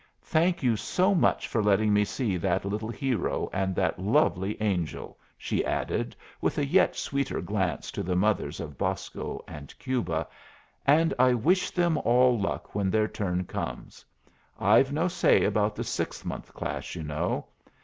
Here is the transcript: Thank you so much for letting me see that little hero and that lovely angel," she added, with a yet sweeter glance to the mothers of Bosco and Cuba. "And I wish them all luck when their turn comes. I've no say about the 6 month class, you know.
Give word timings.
Thank 0.25 0.63
you 0.63 0.77
so 0.77 1.13
much 1.13 1.47
for 1.47 1.61
letting 1.61 1.93
me 1.93 2.03
see 2.05 2.35
that 2.37 2.65
little 2.65 2.89
hero 2.89 3.51
and 3.53 3.75
that 3.75 3.99
lovely 3.99 4.59
angel," 4.59 5.19
she 5.37 5.63
added, 5.63 6.15
with 6.41 6.57
a 6.57 6.65
yet 6.65 6.95
sweeter 6.95 7.39
glance 7.39 7.91
to 7.91 8.01
the 8.01 8.15
mothers 8.15 8.59
of 8.59 8.79
Bosco 8.79 9.43
and 9.47 9.77
Cuba. 9.77 10.25
"And 10.87 11.13
I 11.19 11.35
wish 11.35 11.69
them 11.69 11.99
all 11.99 12.35
luck 12.39 12.73
when 12.73 12.89
their 12.89 13.07
turn 13.07 13.43
comes. 13.45 14.03
I've 14.59 14.91
no 14.91 15.07
say 15.07 15.43
about 15.43 15.75
the 15.75 15.83
6 15.83 16.25
month 16.25 16.51
class, 16.51 16.95
you 16.95 17.03
know. 17.03 17.45